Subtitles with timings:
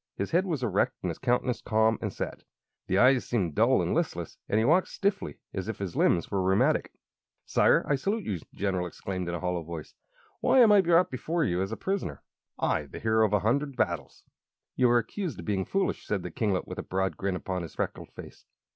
[0.15, 2.43] His head was erect and his countenance calm and set.
[2.87, 6.41] The eyes seemed dull and listless, and he walked stiffly, as if his limbs were
[6.41, 6.91] rheumatic.
[7.45, 9.93] "Sire, I salute you!" the General exclaimed, in a hollow voice.
[10.39, 12.23] "Why am I brought before you as a prisoner
[12.57, 14.23] I, the hero of a hundred battles?"
[14.75, 17.75] "You are accused of being foolish," said the kinglet, with a broad grin upon his
[17.75, 18.47] freckled face.